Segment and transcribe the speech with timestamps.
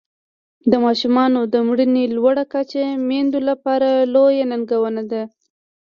[0.71, 5.23] د ماشومانو د مړینې لوړه کچه میندو لپاره لویه ننګونه ده.